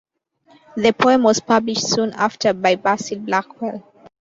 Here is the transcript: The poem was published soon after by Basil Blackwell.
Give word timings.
The 0.77 0.93
poem 0.93 1.21
was 1.21 1.39
published 1.41 1.87
soon 1.87 2.11
after 2.13 2.53
by 2.55 2.73
Basil 2.73 3.19
Blackwell. 3.19 3.83